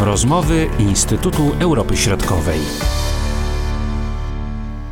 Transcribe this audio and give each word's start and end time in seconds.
Rozmowy 0.00 0.66
Instytutu 0.78 1.42
Europy 1.60 1.96
Środkowej. 1.96 2.60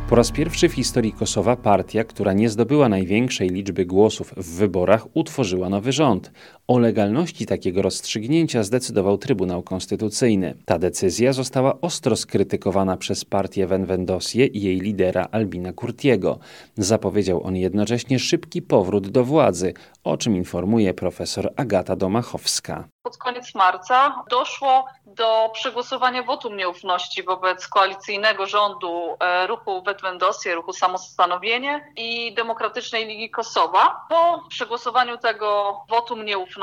Po 0.09 0.15
raz 0.15 0.31
pierwszy 0.31 0.69
w 0.69 0.73
historii 0.73 1.13
Kosowa 1.13 1.55
partia, 1.55 2.03
która 2.03 2.33
nie 2.33 2.49
zdobyła 2.49 2.89
największej 2.89 3.49
liczby 3.49 3.85
głosów 3.85 4.33
w 4.37 4.55
wyborach, 4.55 5.07
utworzyła 5.13 5.69
nowy 5.69 5.91
rząd. 5.91 6.31
O 6.69 6.79
legalności 6.79 7.45
takiego 7.45 7.81
rozstrzygnięcia 7.81 8.63
zdecydował 8.63 9.17
Trybunał 9.17 9.63
Konstytucyjny. 9.63 10.57
Ta 10.65 10.79
decyzja 10.79 11.33
została 11.33 11.81
ostro 11.81 12.15
skrytykowana 12.15 12.97
przez 12.97 13.25
partię 13.25 13.67
Venvendosję 13.67 14.45
i 14.45 14.61
jej 14.61 14.79
lidera 14.79 15.27
Albina 15.31 15.73
Kurtiego. 15.73 16.39
Zapowiedział 16.77 17.43
on 17.43 17.55
jednocześnie 17.55 18.19
szybki 18.19 18.61
powrót 18.61 19.07
do 19.07 19.23
władzy, 19.23 19.73
o 20.03 20.17
czym 20.17 20.35
informuje 20.35 20.93
profesor 20.93 21.53
Agata 21.55 21.95
Domachowska 21.95 22.87
pod 23.07 23.17
koniec 23.17 23.55
marca 23.55 24.23
doszło 24.29 24.85
do 25.05 25.49
przegłosowania 25.53 26.23
wotum 26.23 26.57
nieufności 26.57 27.23
wobec 27.23 27.67
koalicyjnego 27.67 28.45
rządu 28.45 29.17
e, 29.19 29.47
ruchu 29.47 29.81
Wetwendosje, 29.81 30.55
ruchu 30.55 30.73
Samostanowienie 30.73 31.91
i 31.95 32.33
Demokratycznej 32.33 33.07
Ligi 33.07 33.29
Kosowa. 33.29 34.05
Po 34.09 34.43
przegłosowaniu 34.49 35.17
tego 35.17 35.79
wotum 35.89 36.25
nieufności 36.25 36.56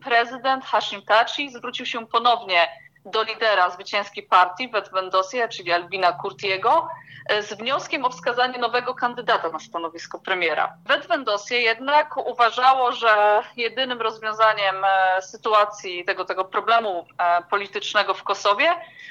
prezydent 0.00 0.64
Hashim 0.64 1.02
Taci 1.02 1.50
zwrócił 1.50 1.86
się 1.86 2.06
ponownie 2.06 2.68
do 3.04 3.22
lidera 3.22 3.70
zwycięskiej 3.70 4.22
partii 4.22 4.68
Wetwendosje, 4.68 5.48
czyli 5.48 5.72
Albina 5.72 6.12
Kurtiego, 6.12 6.88
E, 7.28 7.42
z 7.42 7.54
wnioskiem 7.54 8.04
o 8.04 8.10
wskazanie 8.10 8.58
nowego 8.58 8.94
kandydata 8.94 9.48
na 9.48 9.58
stanowisko 9.58 10.18
premiera. 10.18 10.76
Wetwendosie 10.86 11.54
jednak 11.54 12.16
uważało, 12.16 12.92
że 12.92 13.42
jedynym 13.56 14.00
rozwiązaniem 14.00 14.76
e, 14.84 15.22
sytuacji 15.22 16.04
tego, 16.04 16.24
tego 16.24 16.44
problemu 16.44 17.06
e, 17.18 17.42
politycznego 17.42 18.14
w 18.14 18.22
Kosowie 18.22 18.68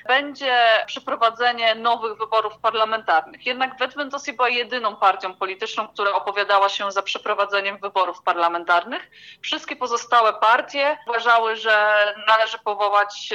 będzie 0.07 0.53
przeprowadzenie 0.85 1.75
nowych 1.75 2.17
wyborów 2.17 2.57
parlamentarnych. 2.59 3.45
Jednak 3.45 3.77
Wetwendosie 3.79 4.33
była 4.33 4.49
jedyną 4.49 4.95
partią 4.95 5.33
polityczną, 5.33 5.87
która 5.87 6.11
opowiadała 6.11 6.69
się 6.69 6.91
za 6.91 7.01
przeprowadzeniem 7.01 7.77
wyborów 7.77 8.21
parlamentarnych. 8.23 9.11
Wszystkie 9.41 9.75
pozostałe 9.75 10.33
partie 10.33 10.97
uważały, 11.07 11.55
że 11.55 11.93
należy 12.27 12.57
powołać 12.59 13.33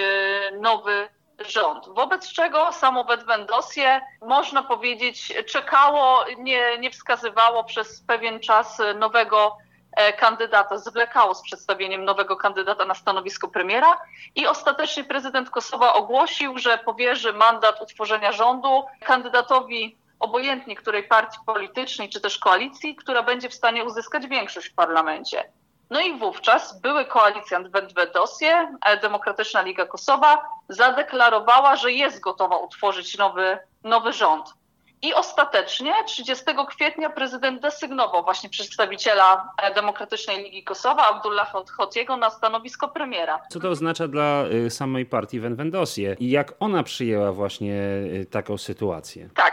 nowy 0.50 1.08
rząd. 1.38 1.88
Wobec 1.88 2.32
czego 2.32 2.72
samo 2.72 3.04
Wendosje, 3.04 4.00
można 4.22 4.62
powiedzieć, 4.62 5.32
czekało, 5.46 6.24
nie, 6.38 6.78
nie 6.78 6.90
wskazywało 6.90 7.64
przez 7.64 8.00
pewien 8.06 8.40
czas 8.40 8.78
nowego 8.98 9.56
e, 9.96 10.12
kandydata, 10.12 10.78
zwlekało 10.78 11.34
z 11.34 11.42
przedstawieniem 11.42 12.04
nowego 12.04 12.36
kandydata 12.36 12.84
na 12.84 12.94
stanowisko 12.94 13.48
premiera 13.48 14.00
i 14.34 14.46
ostatecznie 14.46 15.04
prezydent 15.04 15.50
Kosowa 15.50 15.94
ogłosił, 15.94 16.58
że 16.58 16.78
powierzy 16.78 17.32
mandat 17.32 17.82
utworzenia 17.82 18.32
rządu 18.32 18.84
kandydatowi 19.04 19.96
obojętnie 20.20 20.76
której 20.76 21.02
partii 21.02 21.38
politycznej 21.46 22.08
czy 22.08 22.20
też 22.20 22.38
koalicji, 22.38 22.96
która 22.96 23.22
będzie 23.22 23.48
w 23.48 23.54
stanie 23.54 23.84
uzyskać 23.84 24.26
większość 24.26 24.68
w 24.68 24.74
parlamencie. 24.74 25.52
No 25.92 26.00
i 26.00 26.18
wówczas 26.18 26.80
były 26.80 27.04
koalicjant 27.04 27.68
Wendwedosie, 27.68 28.68
Demokratyczna 29.02 29.62
Liga 29.62 29.86
Kosowa, 29.86 30.42
zadeklarowała, 30.68 31.76
że 31.76 31.92
jest 31.92 32.20
gotowa 32.20 32.56
utworzyć 32.56 33.18
nowy, 33.18 33.58
nowy 33.84 34.12
rząd. 34.12 34.54
I 35.02 35.14
ostatecznie 35.14 35.92
30 36.06 36.44
kwietnia 36.68 37.10
prezydent 37.10 37.62
desygnował 37.62 38.24
właśnie 38.24 38.50
przedstawiciela 38.50 39.52
e, 39.62 39.74
Demokratycznej 39.74 40.44
Ligi 40.44 40.64
Kosowa, 40.64 41.08
Abdullah 41.08 41.52
Hotiego, 41.76 42.16
na 42.16 42.30
stanowisko 42.30 42.88
premiera. 42.88 43.40
Co 43.50 43.60
to 43.60 43.68
oznacza 43.68 44.08
dla 44.08 44.44
y, 44.66 44.70
samej 44.70 45.06
partii 45.06 45.40
Wenwendosie 45.40 46.16
i 46.20 46.30
jak 46.30 46.54
ona 46.60 46.82
przyjęła 46.82 47.32
właśnie 47.32 47.72
y, 47.72 48.26
taką 48.30 48.58
sytuację? 48.58 49.28
Tak, 49.34 49.51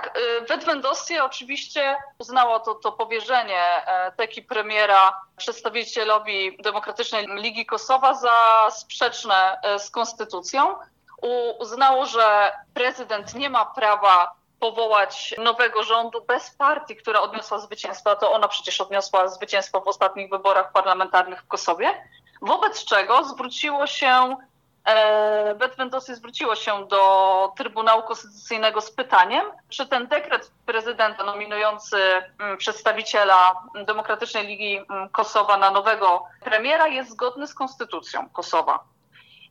Wenwendosie 0.49 1.23
oczywiście 1.23 1.95
uznało 2.19 2.59
to, 2.59 2.75
to 2.75 2.91
powierzenie 2.91 3.87
e, 3.87 4.11
teki 4.11 4.41
premiera 4.41 5.21
przedstawicielowi 5.37 6.57
Demokratycznej 6.63 7.27
Ligi 7.27 7.65
Kosowa 7.65 8.13
za 8.13 8.35
sprzeczne 8.71 9.59
e, 9.63 9.79
z 9.79 9.89
konstytucją. 9.89 10.75
Uznało, 11.59 12.05
że 12.05 12.51
prezydent 12.73 13.35
nie 13.35 13.49
ma 13.49 13.65
prawa 13.65 14.31
powołać 14.59 15.35
nowego 15.37 15.83
rządu 15.83 16.21
bez 16.27 16.51
partii, 16.51 16.95
która 16.95 17.21
odniosła 17.21 17.59
zwycięstwo, 17.59 18.15
to 18.15 18.31
ona 18.31 18.47
przecież 18.47 18.81
odniosła 18.81 19.27
zwycięstwo 19.27 19.81
w 19.81 19.87
ostatnich 19.87 20.29
wyborach 20.29 20.71
parlamentarnych 20.71 21.41
w 21.41 21.47
Kosowie, 21.47 22.03
wobec 22.41 22.85
czego 22.85 23.23
zwróciło 23.23 23.87
się 23.87 24.37
e, 24.85 25.55
Betwendosy 25.55 26.15
zwróciło 26.15 26.55
się 26.55 26.87
do 26.87 27.53
Trybunału 27.57 28.03
Konstytucyjnego 28.03 28.81
z 28.81 28.91
pytaniem, 28.91 29.45
czy 29.69 29.87
ten 29.87 30.07
dekret 30.07 30.51
prezydenta 30.65 31.23
nominujący 31.23 31.97
mm, 32.39 32.57
przedstawiciela 32.57 33.63
Demokratycznej 33.85 34.47
Ligi 34.47 34.77
mm, 34.77 35.09
Kosowa 35.09 35.57
na 35.57 35.71
nowego 35.71 36.23
premiera 36.43 36.87
jest 36.87 37.11
zgodny 37.11 37.47
z 37.47 37.53
konstytucją 37.53 38.29
Kosowa. 38.29 38.83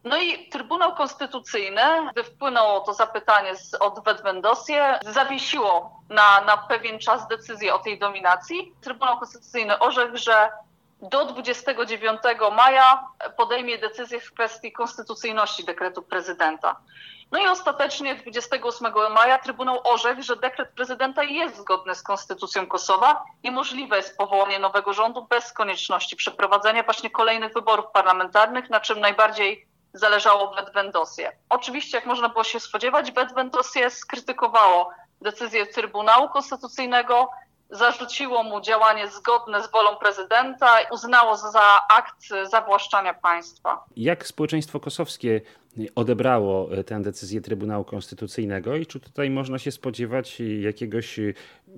No 0.05 0.17
i 0.19 0.49
Trybunał 0.49 0.95
Konstytucyjny, 0.95 1.83
gdy 2.13 2.25
wpłynęło 2.25 2.81
to 2.81 2.95
zapytanie 2.95 3.57
z, 3.57 3.75
od 3.75 4.05
Wedwendosie, 4.05 4.99
zawiesiło 5.07 6.01
na, 6.09 6.41
na 6.41 6.57
pewien 6.57 6.99
czas 6.99 7.29
decyzję 7.29 7.75
o 7.75 7.79
tej 7.79 7.99
dominacji. 7.99 8.75
Trybunał 8.81 9.19
Konstytucyjny 9.19 9.79
orzekł, 9.79 10.17
że 10.17 10.49
do 11.03 11.25
29 11.25 12.21
maja 12.57 13.09
podejmie 13.37 13.79
decyzję 13.79 14.21
w 14.21 14.33
kwestii 14.33 14.73
konstytucyjności 14.73 15.65
dekretu 15.65 16.03
prezydenta. 16.03 16.77
No 17.31 17.39
i 17.39 17.47
ostatecznie 17.47 18.15
28 18.15 18.93
maja 19.15 19.39
Trybunał 19.39 19.81
orzekł, 19.85 20.23
że 20.23 20.37
dekret 20.37 20.69
prezydenta 20.69 21.23
jest 21.23 21.57
zgodny 21.57 21.95
z 21.95 22.03
konstytucją 22.03 22.67
Kosowa 22.67 23.25
i 23.43 23.51
możliwe 23.51 23.97
jest 23.97 24.17
powołanie 24.17 24.59
nowego 24.59 24.93
rządu 24.93 25.27
bez 25.31 25.53
konieczności 25.53 26.17
przeprowadzenia 26.17 26.83
właśnie 26.83 27.11
kolejnych 27.11 27.53
wyborów 27.53 27.87
parlamentarnych, 27.93 28.71
na 28.71 28.81
czym 28.81 29.01
najbardziej 29.01 29.67
zależało 29.93 30.55
Bedwendosie. 30.55 31.33
Oczywiście, 31.49 31.97
jak 31.97 32.07
można 32.07 32.29
było 32.29 32.45
się 32.45 32.61
spodziewać, 32.61 33.11
Bedwendosie 33.11 33.91
skrytykowało 33.91 34.91
decyzję 35.21 35.67
Trybunału 35.67 36.29
Konstytucyjnego, 36.29 37.31
zarzuciło 37.71 38.43
mu 38.43 38.61
działanie 38.61 39.09
zgodne 39.09 39.63
z 39.63 39.71
wolą 39.71 39.97
prezydenta 39.97 40.81
i 40.81 40.85
uznało 40.93 41.37
za 41.37 41.81
akt 41.91 42.29
zawłaszczania 42.51 43.15
państwa. 43.15 43.85
Jak 43.97 44.27
społeczeństwo 44.27 44.81
kosowskie 44.81 45.41
odebrało 45.95 46.69
tę 46.87 47.03
decyzję 47.03 47.41
Trybunału 47.41 47.85
Konstytucyjnego 47.85 48.77
i 48.77 48.87
czy 48.87 49.01
tutaj 49.01 49.31
można 49.31 49.59
się 49.59 49.73
spodziewać 49.73 50.43
jakiegoś 50.61 51.21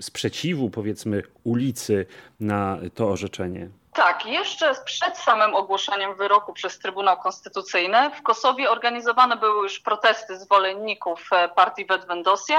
sprzeciwu, 0.01 0.71
powiedzmy, 0.71 1.23
ulicy 1.45 2.07
na 2.41 2.79
to 2.95 3.09
orzeczenie? 3.09 3.71
Tak, 3.95 4.27
jeszcze 4.27 4.75
przed 4.85 5.19
samym 5.19 5.55
ogłoszeniem 5.55 6.15
wyroku 6.15 6.53
przez 6.53 6.79
Trybunał 6.79 7.17
Konstytucyjny 7.17 8.11
w 8.11 8.23
Kosowie 8.23 8.71
organizowane 8.71 9.37
były 9.37 9.63
już 9.63 9.81
protesty 9.81 10.39
zwolenników 10.39 11.29
e, 11.33 11.49
partii 11.49 11.87
Wedwendosie, 11.87 12.55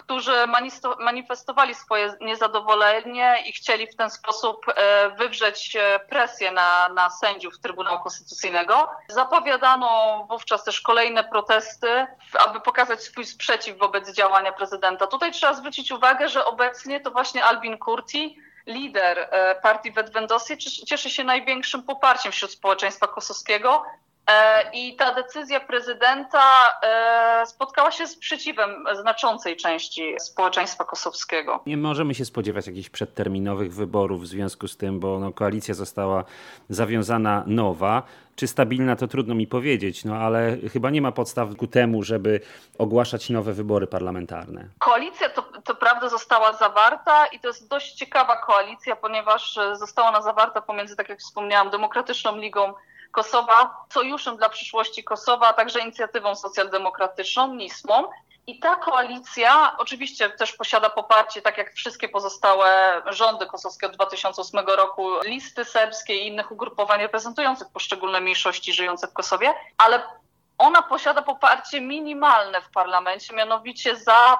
którzy 0.00 0.32
manifestowali 0.98 1.74
swoje 1.74 2.14
niezadowolenie 2.20 3.44
i 3.46 3.52
chcieli 3.52 3.86
w 3.86 3.96
ten 3.96 4.10
sposób 4.10 4.66
e, 4.68 5.10
wywrzeć 5.10 5.76
e, 5.76 6.00
presję 6.08 6.52
na, 6.52 6.88
na 6.88 7.10
sędziów 7.10 7.58
Trybunału 7.58 8.02
Konstytucyjnego. 8.02 8.90
Zapowiadano 9.08 10.26
wówczas 10.30 10.64
też 10.64 10.80
kolejne 10.80 11.24
protesty, 11.24 12.06
aby 12.38 12.60
pokazać 12.60 13.02
swój 13.02 13.24
sprzeciw 13.24 13.78
wobec 13.78 14.12
działania 14.12 14.52
prezydenta. 14.52 15.06
Tutaj 15.06 15.32
trzeba 15.32 15.54
zwrócić 15.54 15.92
uwagę, 15.92 16.28
że 16.28 16.44
obecnie 16.44 17.00
to 17.00 17.10
właśnie 17.10 17.44
Albin 17.44 17.78
Kurti 17.78 18.36
lider 18.66 19.18
e, 19.18 19.54
partii 19.54 19.92
Wedwendosie 19.92 20.56
cieszy 20.86 21.10
się 21.10 21.24
największym 21.24 21.82
poparciem 21.82 22.32
wśród 22.32 22.50
społeczeństwa 22.50 23.06
kosowskiego. 23.06 23.82
E, 24.26 24.70
I 24.72 24.96
ta 24.96 25.14
decyzja 25.14 25.60
prezydenta 25.60 26.42
e, 26.82 27.46
spotkała 27.46 27.90
się 27.90 28.06
z 28.06 28.10
sprzeciwem 28.10 28.84
znaczącej 29.00 29.56
części 29.56 30.14
społeczeństwa 30.20 30.84
kosowskiego. 30.84 31.62
Nie 31.66 31.76
możemy 31.76 32.14
się 32.14 32.24
spodziewać 32.24 32.66
jakichś 32.66 32.88
przedterminowych 32.88 33.74
wyborów 33.74 34.22
w 34.22 34.26
związku 34.26 34.68
z 34.68 34.76
tym, 34.76 35.00
bo 35.00 35.18
no, 35.18 35.32
koalicja 35.32 35.74
została 35.74 36.24
zawiązana 36.68 37.44
nowa. 37.46 38.02
Czy 38.36 38.46
stabilna, 38.46 38.96
to 38.96 39.08
trudno 39.08 39.34
mi 39.34 39.46
powiedzieć, 39.46 40.04
no 40.04 40.16
ale 40.16 40.56
chyba 40.72 40.90
nie 40.90 41.02
ma 41.02 41.12
podstaw 41.12 41.48
ku 41.56 41.66
temu, 41.66 42.02
żeby 42.02 42.40
ogłaszać 42.78 43.30
nowe 43.30 43.52
wybory 43.52 43.86
parlamentarne. 43.86 44.68
Koalicja 44.78 45.28
to, 45.28 45.42
to 45.64 45.74
prawda 45.74 46.08
została 46.08 46.52
zawarta 46.52 47.26
i 47.26 47.40
to 47.40 47.48
jest 47.48 47.68
dość 47.68 47.92
ciekawa 47.92 48.36
koalicja, 48.36 48.96
ponieważ 48.96 49.58
została 49.72 50.08
ona 50.08 50.22
zawarta 50.22 50.60
pomiędzy, 50.60 50.96
tak 50.96 51.08
jak 51.08 51.18
wspomniałam, 51.18 51.70
Demokratyczną 51.70 52.36
Ligą 52.36 52.74
Kosowa, 53.10 53.84
sojuszem 53.92 54.36
dla 54.36 54.48
przyszłości 54.48 55.04
Kosowa, 55.04 55.48
a 55.48 55.52
także 55.52 55.80
inicjatywą 55.80 56.34
socjaldemokratyczną, 56.34 57.54
NISMą. 57.54 58.04
I 58.46 58.58
ta 58.58 58.76
koalicja 58.76 59.76
oczywiście 59.78 60.30
też 60.30 60.52
posiada 60.52 60.90
poparcie, 60.90 61.42
tak 61.42 61.58
jak 61.58 61.74
wszystkie 61.74 62.08
pozostałe 62.08 63.02
rządy 63.06 63.46
kosowskie 63.46 63.86
od 63.86 63.92
2008 63.92 64.60
roku, 64.66 65.10
listy 65.24 65.64
serbskie 65.64 66.16
i 66.16 66.26
innych 66.26 66.52
ugrupowań 66.52 67.00
reprezentujących 67.00 67.68
poszczególne 67.72 68.20
mniejszości 68.20 68.72
żyjące 68.72 69.06
w 69.06 69.12
Kosowie, 69.12 69.54
ale 69.78 70.02
ona 70.58 70.82
posiada 70.82 71.22
poparcie 71.22 71.80
minimalne 71.80 72.62
w 72.62 72.70
parlamencie, 72.70 73.34
mianowicie 73.34 73.96
za 73.96 74.38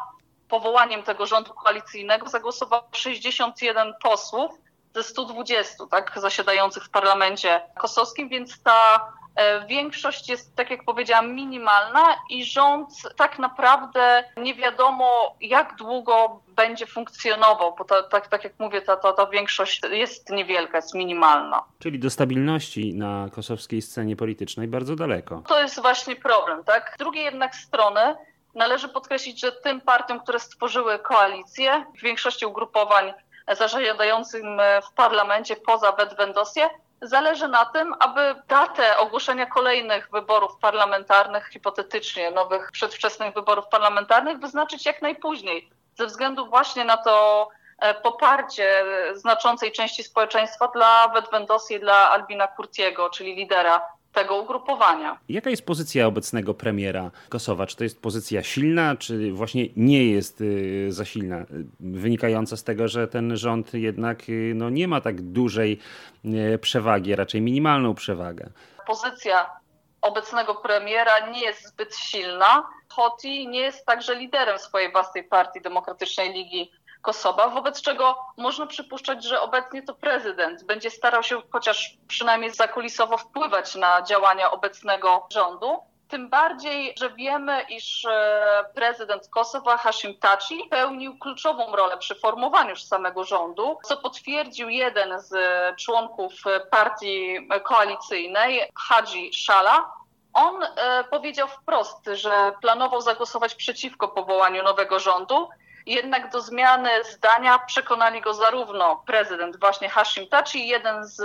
powołaniem 0.48 1.02
tego 1.02 1.26
rządu 1.26 1.54
koalicyjnego 1.54 2.28
zagłosowało 2.28 2.88
61 2.92 3.94
posłów 4.02 4.50
ze 4.94 5.02
120 5.02 5.86
tak, 5.90 6.12
zasiadających 6.16 6.84
w 6.84 6.90
parlamencie 6.90 7.60
kosowskim, 7.78 8.28
więc 8.28 8.62
ta 8.62 9.12
e, 9.36 9.66
większość 9.66 10.28
jest, 10.28 10.56
tak 10.56 10.70
jak 10.70 10.84
powiedziałam, 10.84 11.34
minimalna 11.34 12.16
i 12.30 12.44
rząd 12.44 12.88
tak 13.16 13.38
naprawdę 13.38 14.24
nie 14.36 14.54
wiadomo, 14.54 15.36
jak 15.40 15.76
długo 15.76 16.40
będzie 16.48 16.86
funkcjonował, 16.86 17.74
bo 17.78 17.84
ta, 17.84 18.02
tak, 18.02 18.28
tak 18.28 18.44
jak 18.44 18.52
mówię, 18.58 18.82
ta, 18.82 18.96
ta, 18.96 19.12
ta 19.12 19.26
większość 19.26 19.80
jest 19.90 20.30
niewielka, 20.30 20.78
jest 20.78 20.94
minimalna. 20.94 21.64
Czyli 21.78 21.98
do 21.98 22.10
stabilności 22.10 22.94
na 22.94 23.28
kosowskiej 23.32 23.82
scenie 23.82 24.16
politycznej 24.16 24.68
bardzo 24.68 24.96
daleko. 24.96 25.42
To 25.48 25.62
jest 25.62 25.80
właśnie 25.80 26.16
problem, 26.16 26.64
tak? 26.64 26.92
Z 26.94 26.98
drugiej 26.98 27.24
jednak 27.24 27.56
strony 27.56 28.14
należy 28.54 28.88
podkreślić, 28.88 29.40
że 29.40 29.52
tym 29.52 29.80
partiom, 29.80 30.20
które 30.20 30.40
stworzyły 30.40 30.98
koalicję, 30.98 31.84
w 31.98 32.02
większości 32.02 32.46
ugrupowań 32.46 33.12
zasiadającym 33.54 34.60
w 34.90 34.94
parlamencie 34.94 35.56
poza 35.56 35.92
Bedwendosję, 35.92 36.70
zależy 37.02 37.48
na 37.48 37.64
tym, 37.64 37.94
aby 38.00 38.34
datę 38.48 38.98
ogłoszenia 38.98 39.46
kolejnych 39.46 40.10
wyborów 40.10 40.56
parlamentarnych, 40.60 41.48
hipotetycznie 41.52 42.30
nowych 42.30 42.72
przedwczesnych 42.72 43.34
wyborów 43.34 43.68
parlamentarnych, 43.68 44.38
wyznaczyć 44.38 44.86
jak 44.86 45.02
najpóźniej, 45.02 45.70
ze 45.98 46.06
względu 46.06 46.46
właśnie 46.46 46.84
na 46.84 46.96
to 46.96 47.48
e, 47.78 47.94
poparcie 47.94 48.84
znaczącej 49.14 49.72
części 49.72 50.04
społeczeństwa 50.04 50.68
dla 50.68 51.08
Bedwendosji 51.08 51.76
i 51.76 51.80
dla 51.80 52.10
Albina 52.10 52.46
Kurtiego, 52.46 53.10
czyli 53.10 53.34
lidera 53.34 53.86
tego 54.12 54.42
ugrupowania. 54.42 55.18
Jaka 55.28 55.50
jest 55.50 55.66
pozycja 55.66 56.06
obecnego 56.06 56.54
premiera 56.54 57.10
Kosowa? 57.28 57.66
Czy 57.66 57.76
to 57.76 57.84
jest 57.84 58.02
pozycja 58.02 58.42
silna, 58.42 58.96
czy 58.96 59.32
właśnie 59.32 59.66
nie 59.76 60.10
jest 60.10 60.40
y, 60.40 60.86
za 60.92 61.04
silna? 61.04 61.44
Wynikająca 61.80 62.56
z 62.56 62.64
tego, 62.64 62.88
że 62.88 63.08
ten 63.08 63.36
rząd 63.36 63.74
jednak 63.74 64.28
y, 64.28 64.52
no, 64.56 64.70
nie 64.70 64.88
ma 64.88 65.00
tak 65.00 65.22
dużej 65.22 65.78
y, 66.24 66.58
przewagi, 66.58 67.14
raczej 67.14 67.40
minimalną 67.40 67.94
przewagę. 67.94 68.50
Pozycja 68.86 69.60
obecnego 70.00 70.54
premiera 70.54 71.30
nie 71.30 71.40
jest 71.40 71.68
zbyt 71.68 71.96
silna. 71.96 72.68
Hoti 72.88 73.48
nie 73.48 73.60
jest 73.60 73.86
także 73.86 74.14
liderem 74.14 74.58
swojej 74.58 74.92
własnej 74.92 75.24
partii 75.24 75.60
Demokratycznej 75.60 76.32
Ligi 76.32 76.70
Kosowa, 77.02 77.48
wobec 77.48 77.82
czego 77.82 78.18
można 78.36 78.66
przypuszczać, 78.66 79.24
że 79.24 79.40
obecnie 79.40 79.82
to 79.82 79.94
prezydent 79.94 80.64
będzie 80.64 80.90
starał 80.90 81.22
się 81.22 81.42
chociaż 81.52 81.96
przynajmniej 82.08 82.54
zakulisowo 82.54 83.18
wpływać 83.18 83.74
na 83.74 84.02
działania 84.02 84.50
obecnego 84.50 85.26
rządu. 85.32 85.78
Tym 86.08 86.28
bardziej, 86.28 86.94
że 86.98 87.10
wiemy, 87.10 87.62
iż 87.62 88.04
e, 88.04 88.64
prezydent 88.74 89.28
Kosowa 89.28 89.76
Hashim 89.76 90.14
Taci 90.18 90.64
pełnił 90.70 91.18
kluczową 91.18 91.76
rolę 91.76 91.98
przy 91.98 92.14
formowaniu 92.14 92.76
samego 92.76 93.24
rządu, 93.24 93.78
co 93.84 93.96
potwierdził 93.96 94.68
jeden 94.68 95.20
z 95.20 95.34
członków 95.76 96.32
partii 96.70 97.48
koalicyjnej, 97.64 98.70
Hadzi 98.88 99.30
Shala. 99.34 99.92
On 100.32 100.62
e, 100.62 101.04
powiedział 101.04 101.48
wprost, 101.48 102.10
że 102.12 102.52
planował 102.60 103.00
zagłosować 103.00 103.54
przeciwko 103.54 104.08
powołaniu 104.08 104.62
nowego 104.62 104.98
rządu, 104.98 105.48
jednak 105.86 106.32
do 106.32 106.40
zmiany 106.40 106.90
zdania 107.04 107.58
przekonali 107.58 108.20
go 108.20 108.34
zarówno 108.34 109.02
prezydent 109.06 109.60
właśnie 109.60 109.88
Hashim 109.88 110.26
Taci, 110.26 110.68
jeden 110.68 111.04
z, 111.04 111.16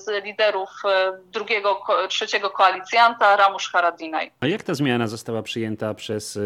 z 0.00 0.24
liderów 0.24 0.70
e, 0.84 1.12
drugiego, 1.26 1.82
trzeciego 2.08 2.50
koalicjanta, 2.50 3.36
Ramush 3.36 3.70
Haradinaj. 3.72 4.32
A 4.40 4.46
jak 4.46 4.62
ta 4.62 4.74
zmiana 4.74 5.06
została 5.06 5.42
przyjęta 5.42 5.94
przez 5.94 6.36
e, 6.36 6.40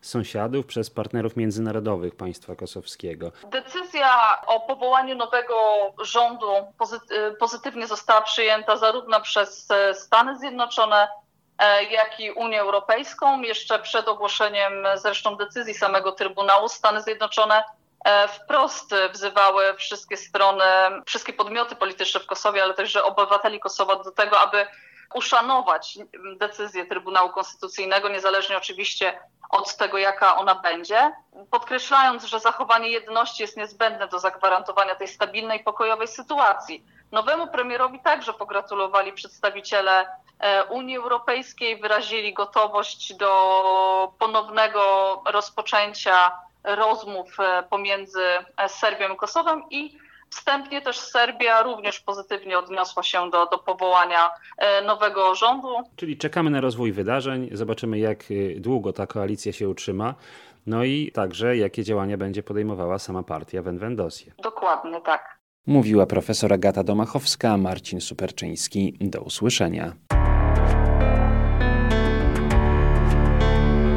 sąsiadów, 0.00 0.66
przez 0.66 0.90
partnerów 0.90 1.36
międzynarodowych 1.36 2.16
państwa 2.16 2.56
kosowskiego? 2.56 3.32
Decyzja 3.50 4.40
o 4.46 4.60
powołaniu 4.60 5.16
nowego 5.16 5.54
rządu 6.02 6.52
e, 6.52 7.30
pozytywnie 7.30 7.86
została 7.86 8.20
przyjęta 8.20 8.76
zarówno 8.76 9.20
przez 9.20 9.68
Stany 9.92 10.38
Zjednoczone, 10.38 11.08
jak 11.90 12.20
i 12.20 12.30
Unię 12.30 12.60
Europejską. 12.60 13.40
Jeszcze 13.40 13.78
przed 13.78 14.08
ogłoszeniem 14.08 14.72
zresztą 14.94 15.36
decyzji 15.36 15.74
samego 15.74 16.12
Trybunału 16.12 16.68
Stany 16.68 17.02
Zjednoczone 17.02 17.64
e, 18.04 18.28
wprost 18.28 18.94
wzywały 19.12 19.74
wszystkie 19.74 20.16
strony, 20.16 20.64
wszystkie 21.06 21.32
podmioty 21.32 21.76
polityczne 21.76 22.20
w 22.20 22.26
Kosowie, 22.26 22.62
ale 22.62 22.74
także 22.74 23.04
obywateli 23.04 23.60
Kosowa 23.60 23.96
do 23.96 24.10
tego, 24.10 24.40
aby 24.40 24.66
uszanować 25.14 25.98
decyzję 26.36 26.86
Trybunału 26.86 27.30
Konstytucyjnego, 27.30 28.08
niezależnie 28.08 28.56
oczywiście 28.56 29.18
od 29.50 29.76
tego, 29.76 29.98
jaka 29.98 30.36
ona 30.36 30.54
będzie, 30.54 31.12
podkreślając, 31.50 32.24
że 32.24 32.40
zachowanie 32.40 32.88
jedności 32.88 33.42
jest 33.42 33.56
niezbędne 33.56 34.08
do 34.08 34.18
zagwarantowania 34.18 34.94
tej 34.94 35.08
stabilnej, 35.08 35.64
pokojowej 35.64 36.08
sytuacji. 36.08 36.84
Nowemu 37.12 37.46
premierowi 37.46 38.00
także 38.00 38.32
pogratulowali 38.32 39.12
przedstawiciele 39.12 40.00
e, 40.00 40.06
Unii 40.70 40.96
Europejskiej, 40.96 41.80
wyrazili 41.80 42.34
gotowość 42.34 43.14
do 43.14 44.12
ponownego 44.18 44.82
rozpoczęcia 45.32 46.32
rozmów 46.64 47.40
e, 47.40 47.62
pomiędzy 47.70 48.22
e, 48.56 48.68
Serbią 48.68 49.14
i 49.14 49.16
Kosowem 49.16 49.62
i 49.70 49.98
Wstępnie 50.30 50.82
też 50.82 50.98
Serbia 50.98 51.62
również 51.62 52.00
pozytywnie 52.00 52.58
odniosła 52.58 53.02
się 53.02 53.30
do, 53.30 53.46
do 53.46 53.58
powołania 53.58 54.30
nowego 54.86 55.34
rządu. 55.34 55.68
Czyli 55.96 56.18
czekamy 56.18 56.50
na 56.50 56.60
rozwój 56.60 56.92
wydarzeń, 56.92 57.48
zobaczymy 57.52 57.98
jak 57.98 58.24
długo 58.56 58.92
ta 58.92 59.06
koalicja 59.06 59.52
się 59.52 59.68
utrzyma, 59.68 60.14
no 60.66 60.84
i 60.84 61.10
także 61.14 61.56
jakie 61.56 61.84
działania 61.84 62.16
będzie 62.16 62.42
podejmowała 62.42 62.98
sama 62.98 63.22
partia 63.22 63.62
Wenwendosie. 63.62 64.32
Dokładnie 64.38 65.00
tak. 65.00 65.38
Mówiła 65.66 66.06
profesor 66.06 66.52
Agata 66.52 66.84
Domachowska, 66.84 67.56
Marcin 67.56 68.00
Superczyński. 68.00 68.96
Do 69.00 69.20
usłyszenia. 69.20 69.92